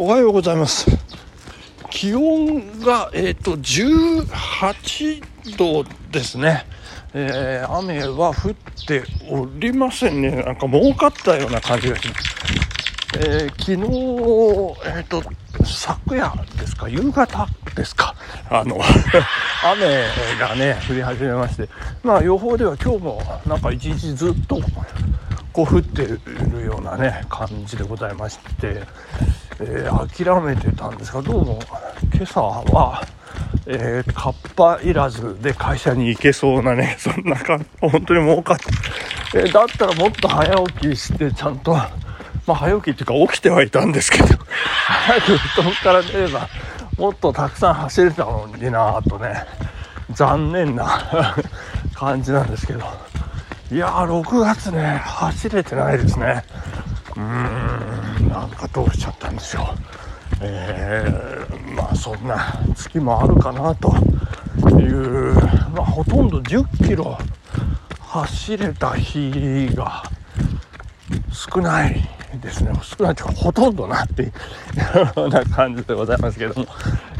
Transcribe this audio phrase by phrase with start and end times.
[0.00, 0.86] おはようございます。
[1.90, 5.82] 気温が、えっ、と、18度
[6.12, 6.64] ですね。
[7.14, 8.54] えー雨は降っ
[8.86, 10.44] ておりませんね。
[10.44, 12.20] なんか儲かったような感じがします。
[13.18, 13.82] えー昨日、
[14.96, 15.20] えっ、と、
[15.64, 18.14] 昨夜ですか、夕方ですか、
[18.50, 18.78] あの、
[19.64, 20.04] 雨
[20.38, 21.68] がね、降り始めまして、
[22.04, 24.62] まあ予報では今日もなんか一日ずっと
[25.52, 26.20] こう降っている
[26.64, 28.84] ようなね、感じでございまして、
[29.60, 31.58] えー諦めてたんですが、どうも
[32.14, 33.02] 今朝は、
[33.66, 38.58] えー、カッパいらずで会社に行けそうなね、 そんな感じ、本当に儲かっ、
[39.34, 41.88] えーだったらもっと早起きして、ちゃんと、ま
[42.48, 46.48] あ早起きっていうか起きてはいたんですけど、早く布団から出れば、
[46.96, 49.44] もっとたくさん走れたのになぁとね、
[50.10, 51.00] 残念な
[51.94, 52.84] 感じなんですけど、
[53.70, 56.44] いやー、6月ね、走れてないですね。
[57.16, 57.67] うん、
[58.48, 59.64] なんかどうしちゃったんでしょう。
[60.40, 63.94] えーまあそんな月もあるかなと
[64.78, 65.34] いう、
[65.72, 67.16] まあ、ほとんど10キロ
[68.00, 70.02] 走れた日が
[71.30, 72.08] 少ない
[72.40, 72.72] ですね。
[72.82, 74.32] 少ないというかほとんどなっていう
[75.16, 76.66] ような感じでございますけども。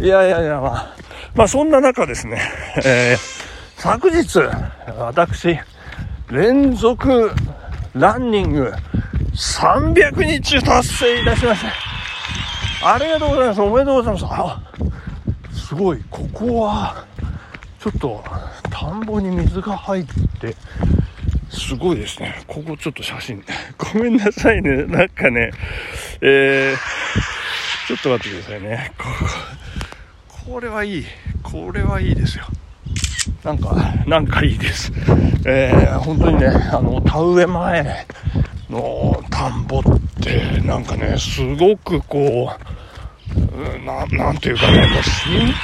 [0.00, 0.94] いやいやいやまあ
[1.34, 2.40] まあそんな中ですね、
[2.84, 3.44] えー
[3.76, 4.38] 昨日
[4.98, 5.58] 私
[6.30, 7.30] 連続
[7.92, 8.72] ランニング
[9.34, 11.94] 300日達成いたしました
[12.92, 13.60] ありがとうございます。
[13.62, 14.24] おめでとうございます。
[14.28, 14.62] あ、
[15.52, 16.04] すごい。
[16.10, 17.06] ここは、
[17.80, 18.22] ちょっと、
[18.70, 20.04] 田んぼに水が入っ
[20.38, 20.54] て、
[21.48, 22.44] すごいですね。
[22.46, 23.42] ここちょっと写真。
[23.94, 24.84] ごめんなさいね。
[24.84, 25.50] なんかね、
[26.20, 28.92] えー、ちょっと待ってくださいね。
[28.98, 29.04] こ
[30.38, 31.06] ここれはいい。
[31.42, 32.44] これはいいですよ。
[33.42, 33.74] なんか、
[34.06, 34.92] なんかいいです。
[35.46, 38.06] えー、本当にね、あの、田植え前
[38.68, 39.82] の田んぼっ
[40.22, 44.88] て、なんかね、すごくこう、ななんていうかね、もう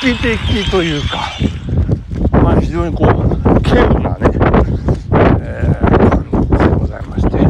[0.00, 0.22] 神秘
[0.62, 1.30] 的というか、
[2.42, 3.08] まあ非常にこう、
[3.68, 4.30] 稀有なね、
[5.42, 6.24] えー感
[6.58, 7.40] じでございまして、え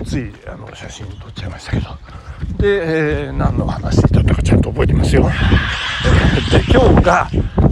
[0.00, 1.88] ーついあの写真撮っちゃいましたけど、
[2.56, 5.24] で、えー何の話だったかちゃんと覚えてますよ。
[6.50, 7.28] で、今日が、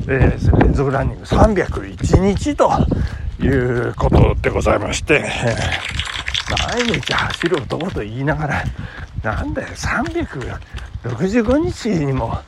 [0.09, 2.71] えー連続ランニング301日と
[3.43, 5.25] いうことでございまして、
[6.69, 8.65] 毎日走る男と言いながら、
[9.23, 9.69] なんだよ、
[11.03, 12.39] 365日にも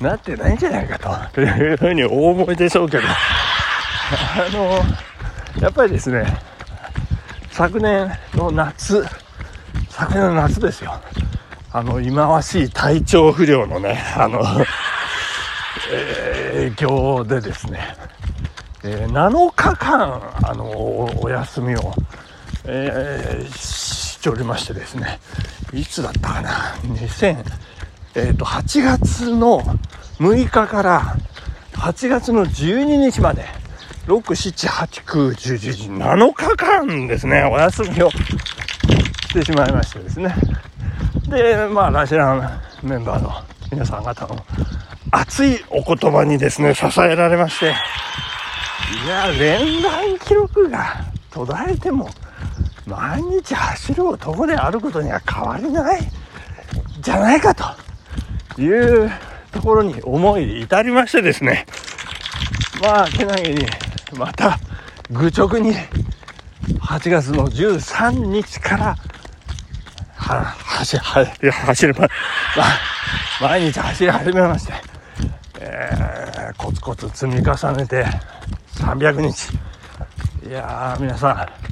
[0.00, 4.82] なってないんじゃないかというふうにお思いでしょうけど、あの、
[5.60, 6.24] やっぱりですね、
[7.50, 9.04] 昨年の夏、
[9.90, 10.94] 昨年の夏ですよ。
[11.72, 14.40] あの、忌まわしい体調不良のね、あの、
[15.90, 17.96] えー影響でですね、
[18.84, 20.64] えー7日間、あの、
[21.22, 21.94] お休みを、
[22.64, 25.18] えーしておりましてですね、
[25.72, 26.50] いつだったかな、
[26.82, 27.44] 2000、
[28.14, 29.60] えっ、と、8月の
[30.18, 31.16] 6日から
[31.72, 33.44] 8月の12日まで、
[34.06, 40.32] 6、7、8、9、10、11、7日間ですね、お休みをしてしまいましてですね。
[41.28, 43.32] で、まあ、ラシランメンバーの
[43.72, 44.36] 皆さん方の
[45.10, 47.74] 熱いお言葉にですね、支えられまして、
[49.04, 52.08] いや、連弾記録が途絶えても、
[52.92, 56.00] 毎日走る男であることには変わりない。
[57.00, 57.64] じゃないかと。
[58.60, 59.10] いう
[59.50, 61.64] ところに思い至りましてですね、
[62.82, 63.66] まあ、けなげに、
[64.16, 64.58] また、
[65.10, 65.72] 愚直に、
[66.80, 68.96] 8月の13日から、
[70.16, 72.08] は、走、は、いや走る、ま
[73.40, 74.72] 毎日走り始めまして、
[75.60, 78.04] えー、コツコツ積み重ねて、
[78.74, 79.50] 300日。
[80.46, 81.71] いやー、皆さん、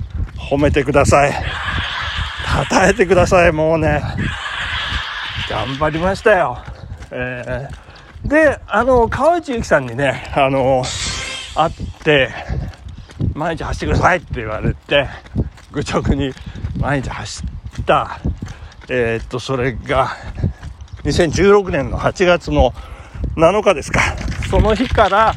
[0.50, 1.32] 褒めてください。
[1.32, 4.02] 称えてください、もうね。
[5.48, 6.58] 頑張りましたよ。
[7.12, 10.82] えー、で、あの、川内ゆきさんにね、あの、
[11.54, 11.72] 会っ
[12.02, 12.30] て、
[13.32, 15.08] 毎日走ってくださいって言われて、
[15.70, 16.32] 愚直に
[16.80, 17.44] 毎日走
[17.80, 18.20] った、
[18.88, 20.16] えーっと、それが、
[21.04, 22.74] 2016年の8月の
[23.36, 24.00] 7日ですか。
[24.50, 25.32] その日から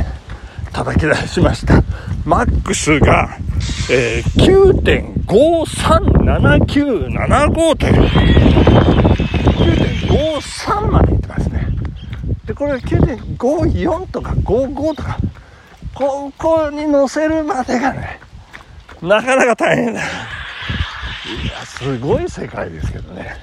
[0.72, 1.82] 叩き出しました。
[2.24, 3.36] マックスが、
[3.90, 4.76] えー、
[5.26, 7.94] 9.537975という、
[10.40, 11.68] 9.53までいってますね。
[12.46, 15.18] で、これ9.54とか55とか、
[15.94, 18.20] ここに乗せるまでがね、
[19.02, 20.00] なかなか大変だ。
[20.00, 20.04] い
[21.46, 23.36] や、すごい世界ですけどね。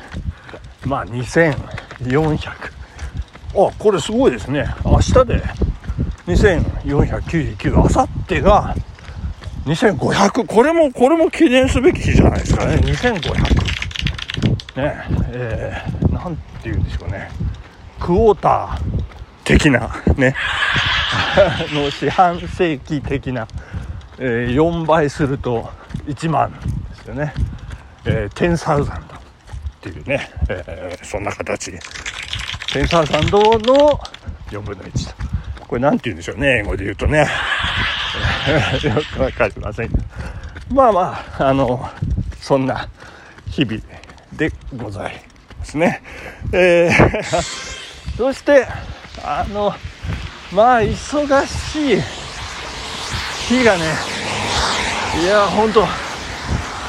[0.85, 2.71] まあ、2400。
[3.55, 4.67] あ、これすごいですね。
[4.85, 5.43] 明日で
[6.27, 7.85] 2499。
[7.85, 8.75] あさってが
[9.65, 10.45] 2500。
[10.45, 12.75] これも、これも記念すべき日じゃないですかね。
[12.75, 13.67] 2500。
[14.75, 17.31] ねえー、なんて言うんでしょうね。
[17.99, 19.03] クォーター
[19.43, 20.35] 的な、ね。
[21.73, 23.47] の四半世紀的な、
[24.19, 25.69] えー、4倍すると
[26.07, 27.33] 1万ですよね。
[28.05, 28.99] えー、10サウザンっ
[29.81, 31.71] ていうね、えー、そんな形
[32.67, 33.99] 10サウザンドの
[34.51, 35.26] 4分の1と
[35.67, 37.27] これ何て言うんでしょうね英語で言うとね。
[38.83, 39.89] よく分かりません。
[40.71, 41.89] まあまああの
[42.41, 42.87] そんな
[43.49, 43.81] 日々
[44.33, 45.21] でござい
[45.57, 46.01] ますね。
[46.51, 47.41] えー、
[48.17, 48.65] そして
[49.23, 49.73] あの
[50.51, 52.01] まあ忙しい
[53.47, 53.83] 日がね
[55.21, 55.87] いや本当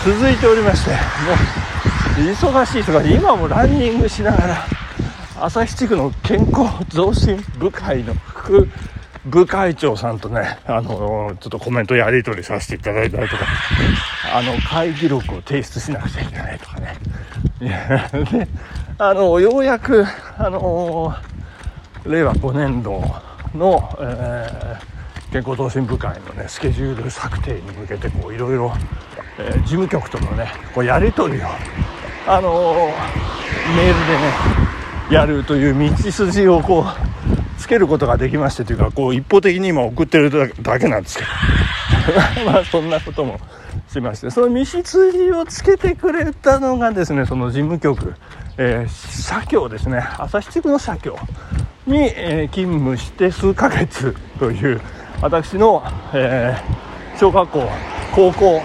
[0.04, 4.66] 続いておりましてもう忙しいとか今もランニングしながら
[5.40, 8.37] 旭地区の健康増進部会の副
[9.24, 13.44] 部会長さんとね、あの、ちょっとコメントやり取りさせていただいたりとか、
[14.34, 16.96] あの、会議録を提出しなくちゃいけないとかね。
[17.60, 18.48] で、
[18.98, 20.06] あの、ようやく、
[20.38, 21.14] あの、
[22.06, 23.02] 令和5年度
[23.54, 28.72] の、えー、健康増進部会のね、スケジュール策定に向けて、こう、いろいろ、
[29.38, 31.46] えー、事務局とのねこうやり取りを、
[32.26, 32.90] あの、
[33.76, 34.68] メールでね
[35.10, 36.84] やるという道筋をこ
[37.27, 37.27] う
[37.58, 40.30] つけることができましてというかこう一方的に今送ってる
[40.62, 41.30] だけなんですけど。
[42.50, 43.38] まあそんなことも
[43.92, 44.30] しまして。
[44.30, 48.14] その道筋をつけてくれたのがですねその事務局、
[48.56, 50.06] えー、社協ですね。
[50.18, 51.18] 旭地区の社協
[51.86, 54.80] に、えー、勤務して数ヶ月という
[55.20, 55.82] 私の、
[56.14, 57.70] えー、小学校
[58.14, 58.62] 高校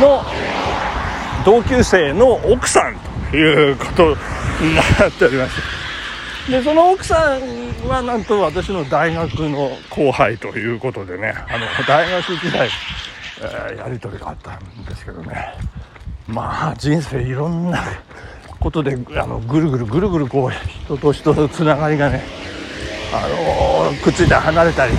[0.00, 0.22] の
[1.44, 2.96] 同級生の奥さん
[3.30, 4.16] ということ
[4.60, 5.85] になっておりまして。
[6.50, 7.40] でその奥さん
[7.88, 12.68] はなんと私の大学の後輩ということでねあの大学時代、
[13.40, 15.54] えー、やり取りがあったんですけどね。
[16.28, 17.84] まあ人生いろんな
[18.60, 22.22] ことであのぐるぐるぐるぐるこう人と人のつながりがね
[23.12, 23.28] あ
[23.90, 24.92] のくっついて離れたり。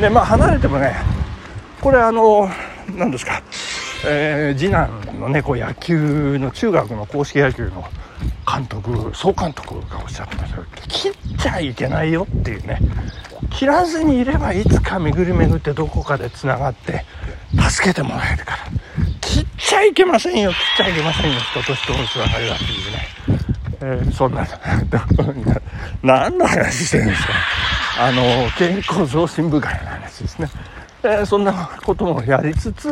[0.00, 0.96] でまあ離れてもね
[1.80, 2.48] これあの
[2.94, 3.42] 何ですか
[4.04, 7.84] えー、次男のねこう野球の中学の硬式野球の
[8.46, 12.78] 監督総監督がおっしゃってました切っちゃいけないよっていうね。
[13.50, 17.04] 切らずにいればいつか巡り巡ってどこかでつながって
[17.70, 18.58] 助けてもらえるから。
[19.20, 23.12] 切っちゃいけませんよ切っちゃいけませんよ人と人のつながりだっていうね。
[23.84, 24.46] えー、そんな、
[26.02, 27.32] 何の話してるんですか。
[27.98, 28.22] あの、
[28.56, 30.48] 健康増進部会の話ですね。
[31.02, 31.52] えー、そんな
[31.84, 32.88] こともやりつつ、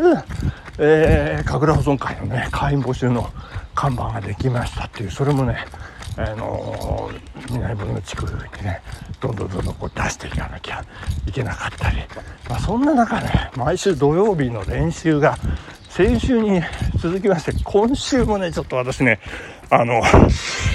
[0.78, 3.30] えー、神楽保存会のね、会員募集の
[3.74, 5.64] 看板ができましたっていう、それもね、
[6.16, 8.82] あのー、南分の地区にね、
[9.20, 10.84] どんどんどんどんこう出していかなきゃ
[11.26, 11.96] いけなかったり、
[12.48, 15.36] まあ、そんな中ね、毎週土曜日の練習が、
[15.88, 16.62] 先週に
[16.98, 19.20] 続きまして、今週もね、ちょっと私ね、
[19.70, 20.02] あの、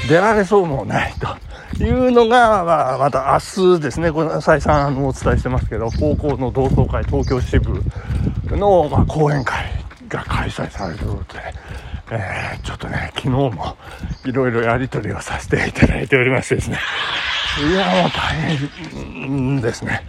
[0.08, 1.14] 出られそうもない
[1.78, 7.82] というのが、まあ、また明日ですね、これ再三のお伝えしてますけど、高校の同窓会東京支部
[8.56, 9.66] の、まあ、講演会
[10.08, 11.42] が開催されるということで、
[12.12, 13.78] えー、ちょっとね、昨日も
[14.26, 16.78] いろいろやり取りをさせていただいておりましてですね、
[17.68, 20.02] いや、もう大変ですね。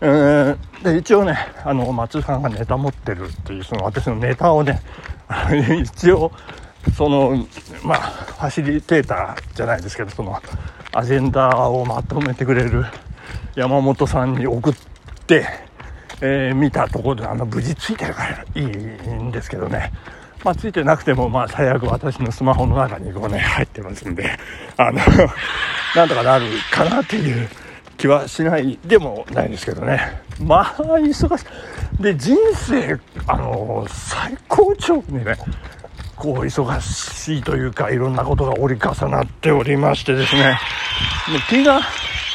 [0.00, 4.80] えー、で、一応ね、あの、松さんがネタ持ってるっていう、その私のネタをね、
[5.82, 6.32] 一応、
[6.96, 7.46] その、
[7.82, 10.40] まあ、ファシリテーターじゃないですけど、その、
[10.92, 12.86] アジェンダをまとめてくれる
[13.54, 14.74] 山本さんに送っ
[15.26, 15.46] て、
[16.22, 19.92] えー見たところであの無事ついてるからいいんですけどね。
[20.46, 24.30] まあ、ついてなくても、まあ、最悪私のスマホの中にこうね、入ってますんで、
[24.76, 25.00] あの、
[25.96, 27.48] なんとかなるかなっていう
[27.96, 30.22] 気はしないでもないですけどね。
[30.40, 31.42] まあ、忙し
[31.98, 32.00] い。
[32.00, 35.36] で、人生、あの、最高潮にね、
[36.14, 40.60] こう、忙しいというか、いろんなことが折り重なっておりましてですね、
[41.26, 41.80] もう気が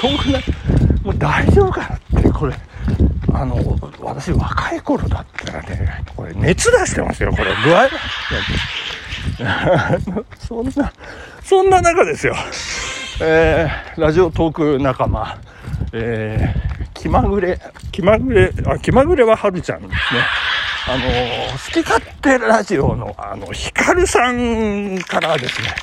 [0.02, 0.44] 遠くない、
[1.02, 2.56] もう大丈夫かなって、これ、
[3.34, 3.56] あの、
[4.02, 7.54] 私若い頃だったらね、これ熱出してますよ、これ。
[7.64, 7.90] 具合が。
[10.40, 10.94] そんな、
[11.44, 12.36] そんな中ですよ。
[13.22, 15.38] えー、ラジオトーク仲間、
[15.94, 17.60] えー、気まぐれ、
[17.92, 20.22] 気まぐれ、あ、気まぐれははるちゃんですね。
[20.88, 25.76] あの好き勝手ラジオの、あの、ヒカルさんからですね、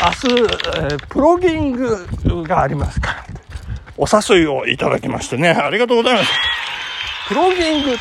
[0.00, 3.24] 明日、えープロギングがありますから、
[3.96, 6.30] お誘いをいただきましてね、ありがとうございます。
[7.30, 8.00] プローギングって、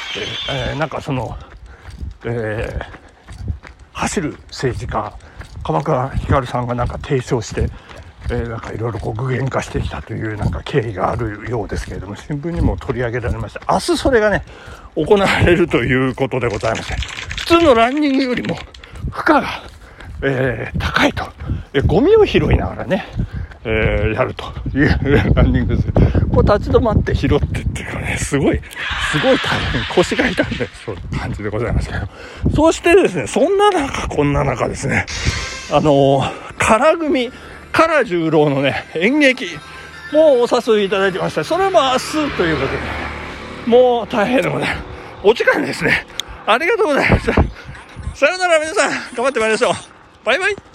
[0.52, 1.38] えーなんかその、
[2.26, 3.00] えー
[3.94, 5.14] 走る政治家、
[5.64, 7.70] 鎌倉ひかるさんがなんか提唱して、
[8.32, 13.62] えーなんかいろいろ具現化してきたというなんか経緯があるようですけれども、新聞にも取り上げられました。
[13.72, 14.44] 明日それがね、
[14.96, 16.96] 行われるということでございまして、
[17.38, 18.56] 普通のランニングよりも
[19.12, 19.48] 負荷が、
[20.24, 21.26] えー高いと。
[21.76, 23.06] えゴミを拾いながらね、
[23.64, 24.46] えーやると
[24.76, 25.88] いうランニングです。
[26.34, 27.64] こう立ち止まって拾って、
[28.20, 28.62] すごい、
[29.12, 32.08] すごい大変、腰が痛んで、そういう感じでございますけど。
[32.56, 35.06] そしてですね、そんな中、こんな中ですね、
[35.72, 37.32] あのー、唐組、
[37.72, 39.46] 唐十郎のね、演劇、
[40.12, 41.44] もうお誘いいただいてました。
[41.44, 42.80] それも明日ということで、
[43.66, 44.84] もう大変でございます。
[45.24, 46.06] お時間ですね。
[46.46, 47.34] ありがとうございました。
[48.16, 49.74] さよなら皆さん、頑張ってまいりましょう。
[50.26, 50.69] バイバイ。